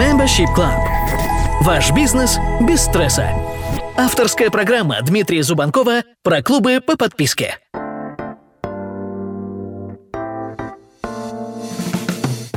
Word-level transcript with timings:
Membership 0.00 0.46
Club. 0.56 0.80
Ваш 1.60 1.92
бизнес 1.92 2.38
без 2.62 2.80
стресса. 2.80 3.28
Авторская 3.98 4.48
программа 4.48 5.02
Дмитрия 5.02 5.42
Зубанкова 5.42 6.04
про 6.22 6.42
клубы 6.42 6.80
по 6.80 6.96
подписке. 6.96 7.58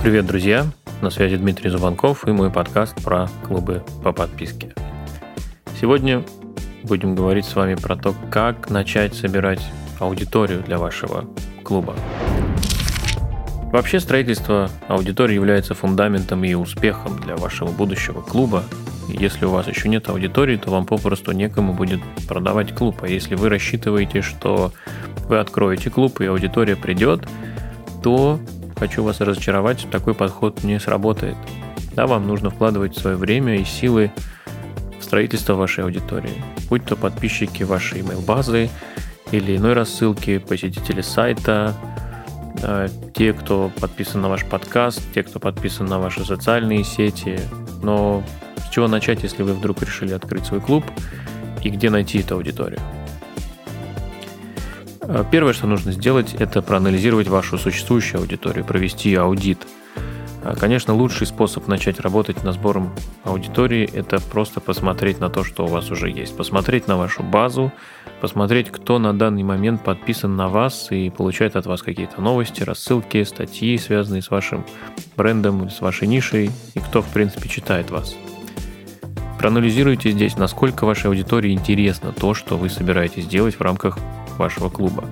Привет, 0.02 0.26
друзья! 0.26 0.68
На 1.02 1.10
связи 1.10 1.36
Дмитрий 1.36 1.70
Зубанков 1.70 2.26
и 2.26 2.32
мой 2.32 2.50
подкаст 2.50 2.96
про 3.04 3.28
клубы 3.46 3.84
по 4.02 4.14
подписке. 4.14 4.74
Сегодня 5.82 6.24
будем 6.84 7.14
говорить 7.14 7.44
с 7.44 7.56
вами 7.56 7.76
про 7.76 7.98
то, 7.98 8.16
как 8.32 8.70
начать 8.70 9.16
собирать 9.16 9.60
аудиторию 10.00 10.64
для 10.64 10.78
вашего 10.78 11.26
клуба. 11.66 11.94
Вообще 13.74 14.00
строительство 14.00 14.70
аудитории 14.88 15.34
является 15.34 15.74
фундаментом 15.74 16.44
и 16.44 16.54
успехом 16.54 17.20
для 17.20 17.36
вашего 17.36 17.72
будущего 17.72 18.22
клуба. 18.22 18.64
если 19.08 19.46
у 19.46 19.50
вас 19.50 19.68
еще 19.68 19.90
нет 19.90 20.10
аудитории, 20.10 20.58
то 20.58 20.70
вам 20.70 20.86
попросту 20.86 21.32
некому 21.32 21.74
будет 21.74 22.00
продавать 22.28 22.76
клуб. 22.76 22.98
А 23.02 23.08
если 23.08 23.34
вы 23.34 23.50
рассчитываете, 23.50 24.22
что 24.22 24.72
вы 25.28 25.40
откроете 25.40 25.90
клуб 25.90 26.22
и 26.22 26.28
аудитория 26.28 26.76
придет, 26.76 27.28
то 28.04 28.40
хочу 28.78 29.02
вас 29.02 29.22
разочаровать, 29.22 29.88
такой 29.90 30.14
подход 30.14 30.64
не 30.64 30.80
сработает. 30.80 31.36
Да, 31.96 32.06
вам 32.06 32.28
нужно 32.28 32.52
вкладывать 32.52 32.96
свое 32.96 33.18
время 33.18 33.56
и 33.56 33.64
силы 33.64 34.12
в 35.00 35.04
строительство 35.04 35.56
вашей 35.56 35.84
аудитории. 35.84 36.44
Будь 36.70 36.86
то 36.86 36.96
подписчики 36.96 37.64
вашей 37.64 38.02
email 38.02 38.24
базы 38.24 38.70
или 39.32 39.58
иной 39.58 39.74
рассылки, 39.74 40.38
посетители 40.38 41.02
сайта, 41.02 41.74
те, 43.14 43.34
кто 43.34 43.72
подписан 43.80 44.22
на 44.22 44.30
ваш 44.30 44.46
подкаст, 44.46 45.02
те, 45.14 45.24
кто 45.24 45.40
подписан 45.40 45.86
на 45.86 46.00
ваши 46.00 46.26
социальные 46.26 46.84
сети. 46.84 47.40
Но 47.82 48.24
с 48.58 48.70
чего 48.70 48.88
начать, 48.88 49.24
если 49.24 49.44
вы 49.44 49.54
вдруг 49.54 49.82
решили 49.82 50.14
открыть 50.14 50.46
свой 50.46 50.62
клуб 50.62 50.84
и 51.64 51.70
где 51.70 51.90
найти 51.90 52.20
эту 52.20 52.36
аудиторию? 52.36 52.80
Э, 55.02 55.24
первое, 55.32 55.54
что 55.54 55.68
нужно 55.68 55.92
сделать, 55.92 56.34
это 56.34 56.62
проанализировать 56.62 57.28
вашу 57.28 57.58
существующую 57.58 58.22
аудиторию, 58.22 58.66
провести 58.66 59.14
аудит– 59.16 59.60
конечно, 60.60 60.94
лучший 60.94 61.26
способ 61.26 61.68
начать 61.68 62.00
работать 62.02 62.44
над 62.44 62.56
сбором 62.56 62.94
аудитории– 63.24 63.90
это 63.94 64.20
просто 64.20 64.60
посмотреть 64.60 65.20
на 65.20 65.30
то, 65.30 65.44
что 65.44 65.64
у 65.64 65.68
вас 65.68 65.90
уже 65.90 66.10
есть. 66.10 66.36
Посмотреть 66.36 66.88
на 66.88 66.98
вашу 66.98 67.24
базу, 67.24 67.72
посмотреть, 68.20 68.70
кто 68.70 69.00
на 69.00 69.18
данный 69.18 69.44
момент 69.44 69.84
подписан 69.84 70.36
на 70.36 70.50
вас 70.50 70.92
и 70.92 71.10
получает 71.10 71.56
от 71.56 71.66
вас 71.66 71.82
какие-то 71.82 72.22
новости, 72.22 72.64
рассылки, 72.64 73.24
статьи, 73.24 73.78
связанные 73.78 74.22
с 74.22 74.30
вашим 74.30 74.66
брендом, 75.16 75.70
с 75.70 75.80
вашей 75.80 76.08
нишей, 76.08 76.52
и 76.74 76.80
кто, 76.80 77.02
в 77.02 77.08
принципе, 77.08 77.48
читает 77.48 77.90
вас. 77.90 78.16
Проанализируйте 79.40 80.12
здесь, 80.12 80.38
насколько 80.38 80.86
вашей 80.86 81.08
аудитории 81.08 81.52
интересно 81.52 82.12
то, 82.12 82.34
что 82.34 82.58
вы 82.58 82.70
собираетесь 82.70 83.28
делать 83.28 83.56
в 83.56 83.62
рамках 83.62 83.98
вашего 84.38 84.70
клуба. 84.70 85.06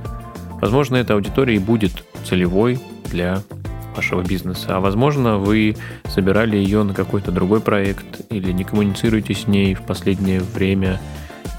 Возможно, 0.62 0.98
эта 0.98 1.14
аудитория 1.14 1.56
и 1.56 1.60
будет 1.60 2.04
целевой 2.26 2.80
для 3.06 3.42
вашего 3.96 4.22
бизнеса. 4.22 4.78
А 4.78 4.80
возможно, 4.80 5.38
вы 5.38 5.76
собирали 6.06 6.58
ее 6.58 6.84
на 6.84 6.94
какой-то 6.94 7.32
другой 7.32 7.62
проект 7.62 8.22
или 8.30 8.52
не 8.52 8.64
коммуницируете 8.64 9.34
с 9.34 9.48
ней 9.48 9.74
в 9.74 9.82
последнее 9.82 10.42
время, 10.42 11.00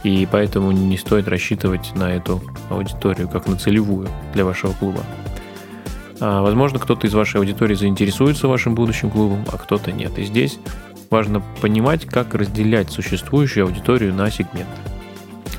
и 0.03 0.27
поэтому 0.31 0.73
не 0.73 0.97
стоит 0.97 1.29
рассчитывать 1.29 1.95
на 1.95 2.13
эту 2.15 2.43
аудиторию 2.71 3.29
как 3.29 3.47
на 3.47 3.57
целевую 3.57 4.09
для 4.35 4.45
вашего 4.45 4.73
клуба. 4.73 5.01
А, 6.21 6.41
возможно, 6.43 6.79
кто-то 6.79 7.07
из 7.07 7.15
вашей 7.15 7.39
аудитории 7.39 7.75
заинтересуется 7.75 8.49
вашим 8.49 8.75
будущим 8.75 9.11
клубом, 9.11 9.45
а 9.53 9.59
кто-то 9.59 9.91
нет. 9.91 10.19
И 10.19 10.25
здесь 10.25 10.59
важно 11.11 11.43
понимать, 11.61 12.07
как 12.07 12.35
разделять 12.35 12.91
существующую 12.91 13.67
аудиторию 13.67 14.15
на 14.15 14.31
сегменты. 14.31 14.67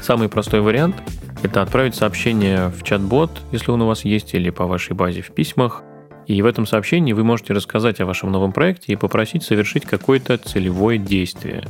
Самый 0.01 0.29
простой 0.29 0.61
вариант– 0.61 0.95
это 1.43 1.61
отправить 1.61 1.95
сообщение 1.95 2.69
в 2.69 2.83
чат-бот, 2.83 3.41
если 3.51 3.71
он 3.71 3.81
у 3.81 3.87
вас 3.87 4.05
есть, 4.05 4.33
или 4.33 4.49
по 4.49 4.65
вашей 4.65 4.93
базе 4.93 5.21
в 5.21 5.31
письмах, 5.31 5.83
и 6.27 6.41
в 6.41 6.45
этом 6.45 6.65
сообщении 6.65 7.13
вы 7.13 7.23
можете 7.23 7.53
рассказать 7.53 7.99
о 7.99 8.05
вашем 8.05 8.31
новом 8.31 8.51
проекте 8.51 8.93
и 8.93 8.95
попросить 8.95 9.43
совершить 9.43 9.85
какое-то 9.85 10.37
целевое 10.37 10.97
действие. 10.97 11.63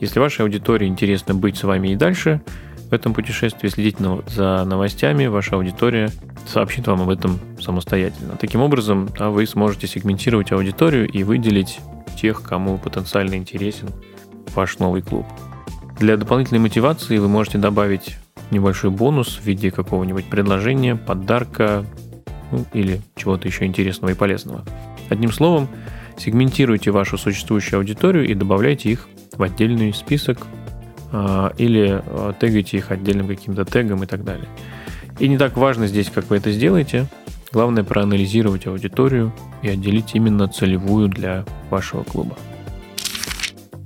Если 0.00 0.18
вашей 0.18 0.42
аудитории 0.42 0.86
интересно 0.86 1.34
быть 1.34 1.56
с 1.56 1.62
вами 1.62 1.88
и 1.88 1.96
дальше 1.96 2.42
в 2.90 2.92
этом 2.92 3.14
путешествии, 3.14 3.68
следить 3.68 3.96
за 4.26 4.64
новостями, 4.64 5.26
ваша 5.26 5.56
аудитория 5.56 6.10
сообщит 6.46 6.86
вам 6.86 7.02
об 7.02 7.08
этом 7.08 7.40
самостоятельно. 7.60 8.36
Таким 8.38 8.60
образом, 8.60 9.08
вы 9.18 9.46
сможете 9.46 9.86
сегментировать 9.86 10.52
аудиторию 10.52 11.08
и 11.08 11.22
выделить 11.22 11.80
тех, 12.20 12.42
кому 12.42 12.76
потенциально 12.78 13.34
интересен 13.34 13.88
ваш 14.54 14.78
новый 14.78 15.02
клуб. 15.02 15.26
Для 15.98 16.16
дополнительной 16.16 16.60
мотивации 16.60 17.18
вы 17.18 17.28
можете 17.28 17.58
добавить 17.58 18.16
небольшой 18.50 18.90
бонус 18.90 19.38
в 19.38 19.44
виде 19.46 19.70
какого-нибудь 19.70 20.26
предложения, 20.26 20.96
подарка, 20.96 21.86
ну, 22.54 22.64
или 22.72 23.00
чего-то 23.16 23.48
еще 23.48 23.64
интересного 23.64 24.12
и 24.12 24.14
полезного. 24.14 24.64
Одним 25.08 25.32
словом, 25.32 25.68
сегментируйте 26.16 26.90
вашу 26.90 27.18
существующую 27.18 27.78
аудиторию 27.78 28.26
и 28.26 28.34
добавляйте 28.34 28.90
их 28.90 29.08
в 29.36 29.42
отдельный 29.42 29.92
список 29.92 30.38
э, 31.12 31.50
или 31.58 32.02
э, 32.04 32.32
тегайте 32.40 32.76
их 32.76 32.92
отдельным 32.92 33.26
каким-то 33.26 33.64
тегом 33.64 34.04
и 34.04 34.06
так 34.06 34.24
далее. 34.24 34.46
И 35.18 35.28
не 35.28 35.36
так 35.36 35.56
важно 35.56 35.86
здесь, 35.86 36.10
как 36.10 36.30
вы 36.30 36.36
это 36.36 36.52
сделаете. 36.52 37.06
Главное 37.52 37.84
проанализировать 37.84 38.66
аудиторию 38.66 39.32
и 39.62 39.68
отделить 39.68 40.14
именно 40.14 40.48
целевую 40.48 41.08
для 41.08 41.44
вашего 41.70 42.02
клуба. 42.02 42.36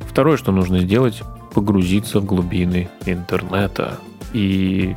Второе, 0.00 0.36
что 0.36 0.52
нужно 0.52 0.80
сделать, 0.80 1.22
погрузиться 1.54 2.20
в 2.20 2.24
глубины 2.24 2.88
интернета. 3.06 3.98
И 4.32 4.94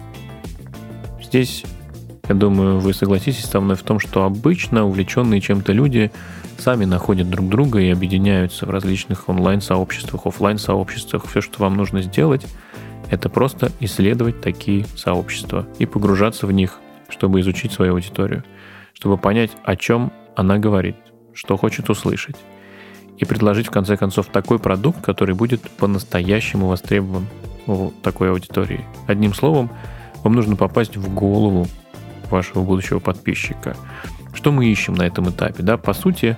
здесь 1.22 1.64
я 2.28 2.36
думаю, 2.36 2.80
вы 2.80 2.94
согласитесь 2.94 3.46
со 3.46 3.60
мной 3.60 3.76
в 3.76 3.84
том, 3.84 4.00
что 4.00 4.24
обычно 4.24 4.86
увлеченные 4.86 5.42
чем-то 5.42 5.74
люди 5.74 6.12
сами 6.58 6.86
находят 6.86 7.30
друг 7.30 7.50
друга 7.50 7.80
и 7.80 7.90
объединяются 7.90 8.66
в 8.66 8.70
различных 8.70 9.28
онлайн-сообществах, 9.28 10.26
офлайн-сообществах. 10.26 11.26
Все, 11.26 11.42
что 11.42 11.62
вам 11.62 11.76
нужно 11.76 12.02
сделать, 12.02 12.46
это 13.10 13.28
просто 13.30 13.72
исследовать 13.80 14.42
такие 14.42 14.86
сообщества 14.96 15.68
и 15.80 15.86
погружаться 15.86 16.48
в 16.48 16.52
них, 16.52 16.80
чтобы 17.10 17.42
изучить 17.42 17.74
свою 17.74 17.94
аудиторию, 17.94 18.44
чтобы 18.94 19.18
понять, 19.18 19.52
о 19.64 19.76
чем 19.76 20.14
она 20.36 20.58
говорит, 20.58 20.96
что 21.34 21.58
хочет 21.58 21.90
услышать, 21.90 22.38
и 23.18 23.26
предложить 23.26 23.68
в 23.68 23.72
конце 23.72 23.98
концов 23.98 24.28
такой 24.28 24.60
продукт, 24.60 25.02
который 25.02 25.36
будет 25.36 25.62
по-настоящему 25.72 26.68
востребован 26.68 27.28
у 27.68 27.92
такой 28.02 28.32
аудитории. 28.32 28.86
Одним 29.08 29.34
словом, 29.34 29.70
вам 30.24 30.34
нужно 30.34 30.56
попасть 30.56 30.98
в 30.98 31.14
голову 31.14 31.68
вашего 32.32 32.64
будущего 32.64 33.00
подписчика. 33.00 33.76
Что 34.34 34.52
мы 34.52 34.66
ищем 34.66 34.94
на 34.94 35.04
этом 35.04 35.30
этапе? 35.30 35.64
Да, 35.64 35.78
по 35.78 35.94
сути, 35.94 36.38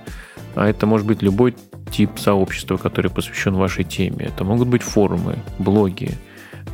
а 0.54 0.68
это 0.68 0.86
может 0.86 1.06
быть 1.06 1.22
любой 1.22 1.54
тип 1.90 2.18
сообщества, 2.18 2.76
который 2.76 3.10
посвящен 3.10 3.54
вашей 3.54 3.84
теме. 3.84 4.26
Это 4.26 4.44
могут 4.44 4.68
быть 4.68 4.82
форумы, 4.82 5.38
блоги, 5.58 6.12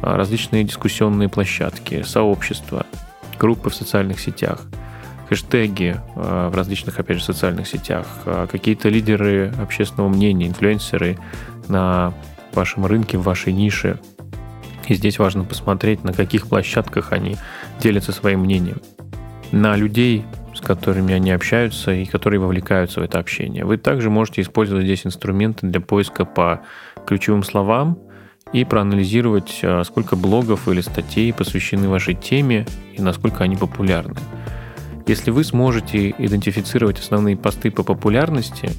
а, 0.03 0.17
различные 0.17 0.65
дискуссионные 0.65 1.29
площадки, 1.29 2.03
сообщества, 2.03 2.87
группы 3.39 3.71
в 3.71 3.75
социальных 3.75 4.21
сетях, 4.21 4.63
хэштеги 5.29 5.97
а, 6.17 6.49
в 6.49 6.55
различных, 6.55 6.99
опять 6.99 7.19
же, 7.19 7.25
социальных 7.25 7.69
сетях, 7.69 8.07
какие-то 8.51 8.89
лидеры 8.89 9.53
общественного 9.61 10.09
мнения, 10.09 10.47
инфлюенсеры 10.47 11.19
на 11.69 12.15
вашем 12.53 12.87
рынке, 12.87 13.19
в 13.19 13.23
вашей 13.23 13.53
нише. 13.53 14.01
И 14.89 14.95
здесь 14.95 15.19
важно 15.19 15.45
посмотреть, 15.45 16.03
на 16.03 16.13
каких 16.13 16.49
площадках 16.49 17.13
они 17.13 17.37
делятся 17.81 18.13
своим 18.13 18.41
мнением 18.41 18.81
на 19.53 19.77
людей, 19.77 20.25
с 20.55 20.61
которыми 20.61 21.15
они 21.15 21.31
общаются 21.31 21.93
и 21.93 22.05
которые 22.05 22.41
вовлекаются 22.41 23.01
в 23.01 23.03
это 23.03 23.19
общение. 23.19 23.65
Вы 23.65 23.77
также 23.77 24.11
можете 24.11 24.43
использовать 24.43 24.85
здесь 24.85 25.07
инструменты 25.07 25.67
для 25.67 25.81
поиска 25.81 26.25
по 26.25 26.61
ключевым 27.07 27.43
словам 27.43 27.99
и 28.53 28.65
проанализировать, 28.65 29.61
а, 29.63 29.83
сколько 29.85 30.17
блогов 30.17 30.69
или 30.69 30.81
статей 30.81 31.33
посвящены 31.33 31.89
вашей 31.89 32.15
теме 32.15 32.67
и 32.97 33.03
насколько 33.03 33.45
они 33.45 33.57
популярны. 33.57 34.17
Если 35.07 35.31
вы 35.31 35.45
сможете 35.45 36.11
идентифицировать 36.11 37.01
основные 37.01 37.37
посты 37.37 37.71
по 37.71 37.83
популярности, 37.83 38.71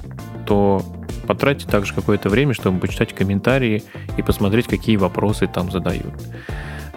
то 0.46 0.82
потратьте 1.26 1.68
также 1.68 1.94
какое-то 1.94 2.28
время, 2.28 2.54
чтобы 2.54 2.80
почитать 2.80 3.14
комментарии 3.14 3.82
и 4.16 4.22
посмотреть, 4.22 4.66
какие 4.66 4.96
вопросы 4.96 5.46
там 5.46 5.70
задают. 5.70 6.14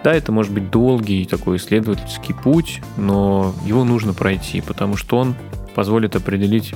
Да, 0.04 0.14
это 0.14 0.30
может 0.30 0.52
быть 0.52 0.70
долгий 0.70 1.24
такой 1.24 1.56
исследовательский 1.56 2.34
путь, 2.34 2.80
но 2.96 3.54
его 3.64 3.84
нужно 3.84 4.12
пройти, 4.12 4.60
потому 4.60 4.96
что 4.96 5.18
он 5.18 5.34
позволит 5.74 6.16
определить 6.16 6.74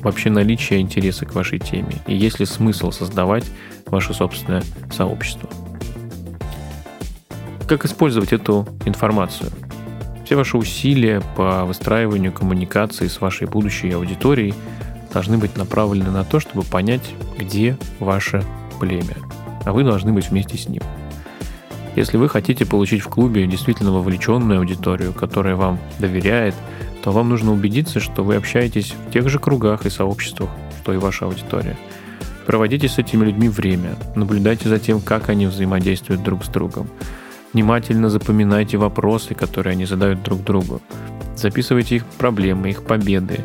вообще 0.00 0.30
наличие 0.30 0.80
интереса 0.80 1.26
к 1.26 1.34
вашей 1.34 1.58
теме 1.58 2.02
и 2.06 2.14
есть 2.14 2.38
ли 2.38 2.46
смысл 2.46 2.90
создавать 2.90 3.44
ваше 3.86 4.14
собственное 4.14 4.62
сообщество. 4.92 5.48
Как 7.66 7.84
использовать 7.86 8.32
эту 8.32 8.68
информацию? 8.84 9.50
Все 10.24 10.36
ваши 10.36 10.56
усилия 10.56 11.22
по 11.36 11.64
выстраиванию 11.64 12.32
коммуникации 12.32 13.08
с 13.08 13.20
вашей 13.20 13.46
будущей 13.46 13.90
аудиторией 13.92 14.54
должны 15.12 15.38
быть 15.38 15.56
направлены 15.56 16.10
на 16.10 16.24
то, 16.24 16.40
чтобы 16.40 16.62
понять, 16.62 17.14
где 17.38 17.76
ваше 18.00 18.44
племя. 18.80 19.16
А 19.64 19.72
вы 19.72 19.84
должны 19.84 20.12
быть 20.12 20.28
вместе 20.28 20.58
с 20.58 20.68
ним. 20.68 20.82
Если 21.96 22.16
вы 22.16 22.28
хотите 22.28 22.66
получить 22.66 23.02
в 23.02 23.08
клубе 23.08 23.46
действительно 23.46 23.92
вовлеченную 23.92 24.58
аудиторию, 24.58 25.12
которая 25.12 25.54
вам 25.54 25.78
доверяет, 26.00 26.54
то 27.02 27.12
вам 27.12 27.28
нужно 27.28 27.52
убедиться, 27.52 28.00
что 28.00 28.24
вы 28.24 28.36
общаетесь 28.36 28.92
в 28.92 29.12
тех 29.12 29.28
же 29.28 29.38
кругах 29.38 29.86
и 29.86 29.90
сообществах, 29.90 30.50
что 30.80 30.92
и 30.92 30.96
ваша 30.96 31.26
аудитория. 31.26 31.76
Проводите 32.46 32.88
с 32.88 32.98
этими 32.98 33.24
людьми 33.24 33.48
время, 33.48 33.96
наблюдайте 34.16 34.68
за 34.68 34.78
тем, 34.78 35.00
как 35.00 35.28
они 35.28 35.46
взаимодействуют 35.46 36.22
друг 36.22 36.44
с 36.44 36.48
другом. 36.48 36.88
Внимательно 37.52 38.10
запоминайте 38.10 38.76
вопросы, 38.76 39.34
которые 39.34 39.72
они 39.72 39.86
задают 39.86 40.22
друг 40.22 40.42
другу. 40.42 40.82
Записывайте 41.36 41.96
их 41.96 42.04
проблемы, 42.04 42.70
их 42.70 42.82
победы. 42.82 43.40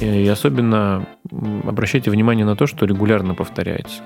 И 0.00 0.26
особенно 0.26 1.06
обращайте 1.64 2.10
внимание 2.10 2.46
на 2.46 2.56
то, 2.56 2.66
что 2.66 2.86
регулярно 2.86 3.34
повторяется. 3.34 4.02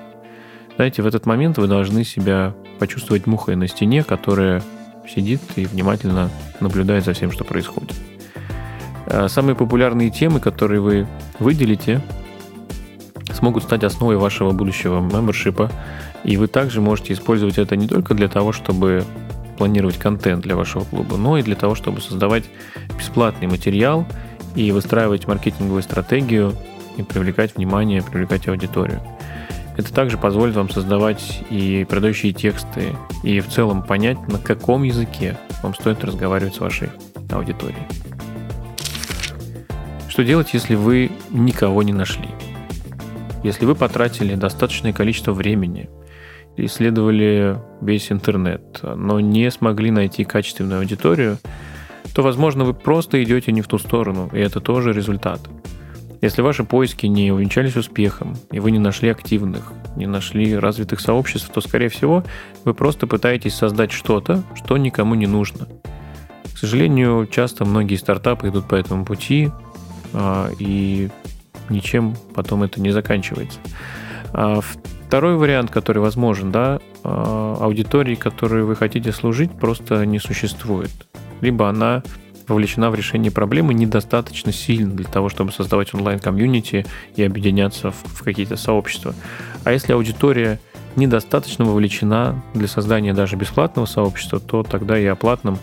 Знаете, 0.75 1.03
в 1.03 1.05
этот 1.07 1.25
момент 1.25 1.57
вы 1.57 1.67
должны 1.67 2.03
себя 2.03 2.53
почувствовать 2.79 3.27
мухой 3.27 3.55
на 3.55 3.67
стене, 3.67 4.03
которая 4.03 4.63
сидит 5.07 5.41
и 5.55 5.65
внимательно 5.65 6.29
наблюдает 6.59 7.05
за 7.05 7.13
всем, 7.13 7.31
что 7.31 7.43
происходит. 7.43 7.93
А 9.05 9.27
самые 9.27 9.55
популярные 9.55 10.09
темы, 10.09 10.39
которые 10.39 10.81
вы 10.81 11.07
выделите, 11.39 12.01
смогут 13.31 13.63
стать 13.63 13.83
основой 13.83 14.17
вашего 14.17 14.51
будущего 14.51 15.01
мембершипа. 15.01 15.71
И 16.23 16.37
вы 16.37 16.47
также 16.47 16.81
можете 16.81 17.13
использовать 17.13 17.57
это 17.57 17.75
не 17.75 17.87
только 17.87 18.13
для 18.13 18.27
того, 18.27 18.51
чтобы 18.51 19.03
планировать 19.57 19.97
контент 19.97 20.41
для 20.41 20.55
вашего 20.55 20.85
клуба, 20.85 21.17
но 21.17 21.37
и 21.37 21.43
для 21.43 21.55
того, 21.55 21.75
чтобы 21.75 22.01
создавать 22.01 22.45
бесплатный 22.97 23.47
материал 23.47 24.07
и 24.55 24.71
выстраивать 24.71 25.27
маркетинговую 25.27 25.83
стратегию 25.83 26.53
и 26.97 27.03
привлекать 27.03 27.55
внимание, 27.55 28.01
привлекать 28.01 28.47
аудиторию. 28.47 29.01
Это 29.75 29.91
также 29.91 30.17
позволит 30.17 30.55
вам 30.55 30.69
создавать 30.69 31.41
и 31.49 31.85
продающие 31.89 32.31
тексты, 32.31 32.95
и 33.23 33.39
в 33.39 33.47
целом 33.47 33.81
понять, 33.81 34.19
на 34.27 34.37
каком 34.37 34.83
языке 34.83 35.37
вам 35.63 35.73
стоит 35.73 36.03
разговаривать 36.03 36.55
с 36.55 36.59
вашей 36.59 36.89
аудиторией. 37.31 37.87
Что 40.07 40.23
делать, 40.23 40.53
если 40.53 40.75
вы 40.75 41.11
никого 41.31 41.81
не 41.81 41.91
нашли? 41.91 42.29
Если 43.43 43.65
вы 43.65 43.73
потратили 43.73 44.35
достаточное 44.35 44.93
количество 44.93 45.33
времени, 45.33 45.89
исследовали 46.55 47.57
весь 47.81 48.11
интернет, 48.11 48.79
но 48.83 49.19
не 49.19 49.49
смогли 49.49 49.89
найти 49.89 50.23
качественную 50.23 50.81
аудиторию, 50.81 51.39
то, 52.13 52.21
возможно, 52.21 52.63
вы 52.63 52.75
просто 52.75 53.23
идете 53.23 53.51
не 53.51 53.61
в 53.61 53.67
ту 53.67 53.79
сторону, 53.79 54.29
и 54.33 54.39
это 54.39 54.59
тоже 54.59 54.93
результат. 54.93 55.41
Если 56.23 56.41
ваши 56.41 56.63
поиски 56.63 57.05
не 57.05 57.33
увенчались 57.33 57.75
успехом, 57.75 58.37
и 58.49 58.61
вы 58.61 58.71
не 58.71 58.79
нашли 58.79 59.09
активных, 59.09 59.73
не 59.97 60.05
нашли 60.05 60.55
развитых 60.55 61.01
сообществ, 61.01 61.51
то, 61.53 61.59
скорее 61.59 61.89
всего, 61.89 62.23
вы 62.63 62.73
просто 62.73 63.07
пытаетесь 63.07 63.55
создать 63.55 63.91
что-то, 63.91 64.41
что 64.55 64.77
никому 64.77 65.15
не 65.15 65.27
нужно. 65.27 65.67
К 66.53 66.57
сожалению, 66.57 67.27
часто 67.29 67.65
многие 67.65 67.97
стартапы 67.97 68.47
идут 68.47 68.69
по 68.69 68.75
этому 68.75 69.03
пути, 69.03 69.51
а, 70.13 70.49
и 70.59 71.09
ничем 71.67 72.15
потом 72.33 72.63
это 72.63 72.79
не 72.79 72.91
заканчивается. 72.91 73.59
А 74.31 74.61
второй 74.61 75.35
вариант, 75.35 75.71
который 75.71 76.01
возможен, 76.01 76.53
да, 76.53 76.79
а, 77.03 77.57
аудитории, 77.59 78.15
которой 78.15 78.63
вы 78.63 78.77
хотите 78.77 79.11
служить, 79.11 79.51
просто 79.51 80.05
не 80.05 80.19
существует. 80.19 80.91
Либо 81.41 81.67
она 81.67 82.01
вовлечена 82.47 82.89
в 82.89 82.95
решение 82.95 83.31
проблемы 83.31 83.73
недостаточно 83.73 84.51
сильно 84.51 84.91
для 84.91 85.05
того, 85.05 85.29
чтобы 85.29 85.51
создавать 85.51 85.93
онлайн-комьюнити 85.93 86.85
и 87.15 87.23
объединяться 87.23 87.91
в, 87.91 88.03
в 88.03 88.23
какие-то 88.23 88.55
сообщества. 88.55 89.13
А 89.63 89.71
если 89.71 89.93
аудитория 89.93 90.59
недостаточно 90.95 91.65
вовлечена 91.65 92.41
для 92.53 92.67
создания 92.67 93.13
даже 93.13 93.35
бесплатного 93.35 93.85
сообщества, 93.85 94.39
то 94.39 94.63
тогда 94.63 94.97
и 94.97 95.05
о 95.05 95.15
платном 95.15 95.57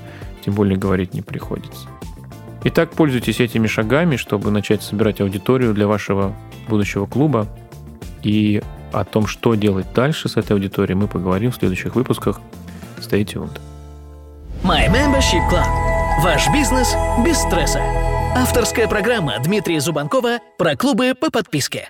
тем 0.45 0.55
более 0.55 0.77
говорить 0.77 1.15
не 1.15 1.23
приходится. 1.23 1.89
Итак, 2.65 2.91
пользуйтесь 2.91 3.41
этими 3.41 3.67
шагами, 3.67 4.17
чтобы 4.17 4.51
начать 4.51 4.83
собирать 4.83 5.21
аудиторию 5.21 5.73
для 5.73 5.87
вашего 5.87 6.35
будущего 6.69 7.07
клуба. 7.07 7.47
И 8.23 8.63
о 8.93 9.05
том, 9.05 9.27
что 9.27 9.55
делать 9.55 9.87
дальше 9.95 10.29
с 10.29 10.37
этой 10.37 10.53
аудиторией, 10.53 10.97
мы 10.97 11.09
поговорим 11.09 11.53
в 11.53 11.57
следующих 11.57 11.95
выпусках. 11.95 12.41
Stay 12.99 13.25
tuned. 13.25 13.59
My 14.63 14.89
Membership 14.89 15.49
Club 15.51 15.90
Ваш 16.23 16.51
бизнес 16.53 16.95
без 17.25 17.39
стресса. 17.39 17.81
Авторская 18.37 18.87
программа 18.87 19.39
Дмитрия 19.39 19.81
Зубанкова 19.81 20.41
про 20.59 20.77
клубы 20.77 21.15
по 21.19 21.31
подписке. 21.31 21.89